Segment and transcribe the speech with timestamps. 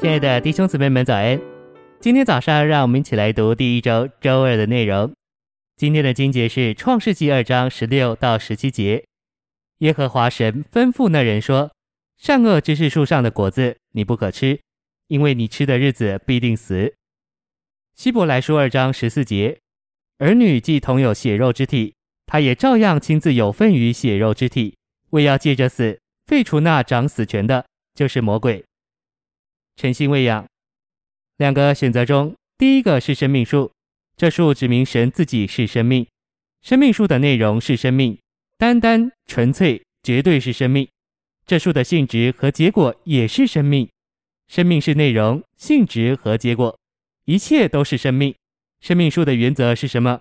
[0.00, 1.38] 亲爱的弟兄姊妹们，早安！
[2.00, 5.12] 今天早上，让我们一起来读第一周周二的内容。
[5.76, 9.04] 今天的经节是创世纪二章十六到十七节。
[9.80, 11.70] 耶和华神吩咐那人说
[12.16, 14.58] ：“善恶知识树上的果子你不可吃，
[15.08, 16.94] 因为你吃的日子必定死。”
[17.94, 19.58] 希伯来书二章十四节
[20.16, 24.78] ：“儿女既同有血肉之体，他也照样亲自有份于血肉之体，
[25.10, 28.64] 为要借着死废除那掌死权的，就是魔鬼。”
[29.80, 30.46] 诚心喂养，
[31.38, 33.72] 两个选择中，第一个是生命树。
[34.14, 36.06] 这树指明神自己是生命，
[36.60, 38.18] 生命树的内容是生命，
[38.58, 40.86] 单单纯粹绝对是生命。
[41.46, 43.88] 这树的性质和结果也是生命，
[44.48, 46.78] 生命是内容、性质和结果，
[47.24, 48.34] 一切都是生命。
[48.82, 50.20] 生命树的原则是什么？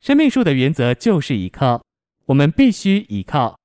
[0.00, 1.84] 生命树的原则就是依靠，
[2.26, 3.58] 我们必须依靠。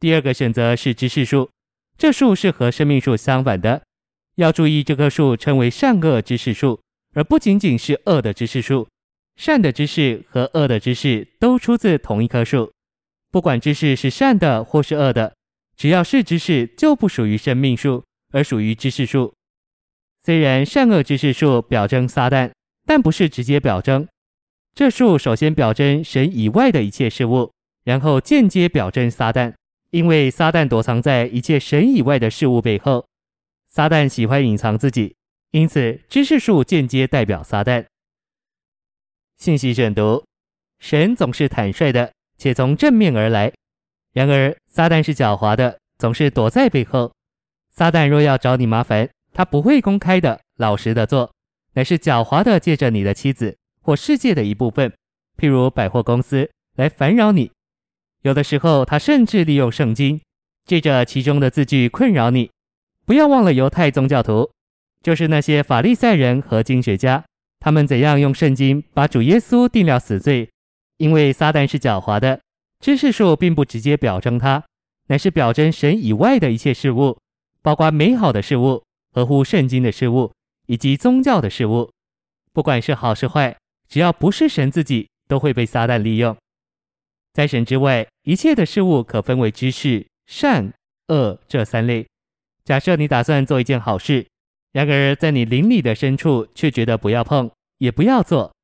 [0.00, 1.48] 第二个选择是知识树，
[1.96, 3.80] 这树是和生命树相反的。
[4.36, 6.80] 要注意，这棵树称为善恶知识树，
[7.14, 8.88] 而不仅仅是恶的知识树。
[9.36, 12.72] 善的知识和恶的知识都出自同一棵树。
[13.30, 15.34] 不管知识是善的或是恶的，
[15.76, 19.32] 只要是知识，就不属于生命树，而属于知识树。
[20.22, 22.50] 虽然善恶知识树表征撒旦，
[22.86, 24.06] 但不是直接表征。
[24.74, 27.52] 这树首先表征神以外的一切事物，
[27.84, 29.52] 然后间接表征撒旦，
[29.90, 33.04] 因为撒旦躲藏在一切神以外的事物背后。
[33.72, 35.16] 撒旦喜欢隐藏自己，
[35.52, 37.86] 因此知识树间接代表撒旦。
[39.38, 40.22] 信息选读：
[40.78, 43.50] 神总是坦率的，且从正面而来；
[44.12, 47.10] 然而撒旦是狡猾的，总是躲在背后。
[47.70, 51.32] 撒旦若要找你麻烦，他不会公开的、老实的做，
[51.72, 54.92] 乃是狡猾的，借着你的妻子或世界的一部分，
[55.38, 57.50] 譬如百货公司，来烦扰你。
[58.20, 60.20] 有的时候，他甚至利用圣经，
[60.66, 62.50] 借着其中的字句困扰你。
[63.04, 64.50] 不要忘了犹太宗教徒，
[65.02, 67.24] 就是那些法利赛人和经学家，
[67.58, 70.48] 他们怎样用圣经把主耶稣定了死罪？
[70.98, 72.40] 因为撒旦是狡猾的，
[72.78, 74.64] 知识树并不直接表征他，
[75.08, 77.18] 乃是表征神以外的一切事物，
[77.60, 80.32] 包括美好的事物、合乎圣经的事物
[80.66, 81.90] 以及宗教的事物。
[82.52, 83.56] 不管是好是坏，
[83.88, 86.36] 只要不是神自己，都会被撒旦利用。
[87.32, 90.72] 在神之外，一切的事物可分为知识、善、
[91.08, 92.06] 恶这三类。
[92.64, 94.26] 假设你打算做一件好事，
[94.72, 98.54] 然而在你灵里的深处却觉得不要碰，也不要做，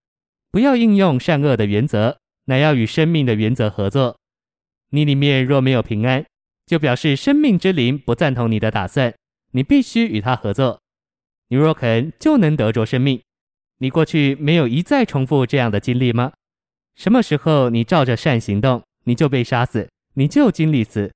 [0.50, 4.16] 不要应用善恶的原则，乃要与生命的原则合作。
[4.90, 6.24] 你里面若没有平安，
[6.64, 9.14] 就表示生命之灵不赞同你的打算，
[9.50, 10.80] 你必须与他合作。
[11.48, 13.20] 你若肯，就能得着生命。
[13.78, 16.32] 你过去没有一再重复这样的经历吗？
[16.94, 21.12] 什么时候你照着善行动，你就被杀死，你就经历死。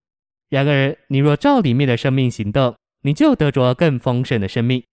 [0.52, 4.84] 然而，你若照里面的生命行动，你就得着更丰盛的生命。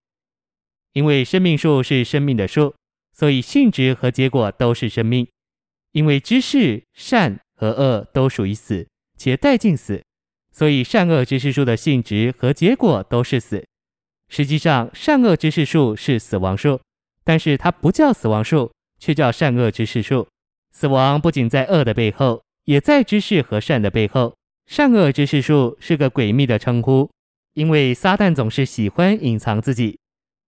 [0.94, 2.74] 因为生命树是生命的树，
[3.12, 5.28] 所以性质和结果都是生命。
[5.92, 8.88] 因为知识善和恶都属于死，
[9.18, 10.02] 且带进死，
[10.50, 13.62] 所以善恶知识树的性质和结果都是死。
[14.30, 16.80] 实际上，善恶知识树是死亡树，
[17.22, 20.26] 但是它不叫死亡树，却叫善恶知识树。
[20.72, 24.34] 死亡不仅在恶的背后，也在知识和善的背后。
[24.70, 27.10] 善恶知识树是个诡秘的称呼，
[27.54, 29.98] 因为撒旦总是喜欢隐藏自己。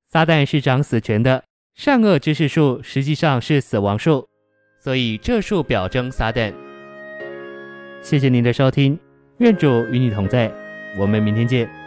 [0.08, 1.42] 撒旦是掌死权的，
[1.74, 4.28] 善恶知识树实际上是死亡树，
[4.80, 6.54] 所以这树表征撒旦。
[8.00, 8.96] 谢谢您的收听，
[9.38, 10.48] 愿主与你同在，
[10.96, 11.81] 我们明天见。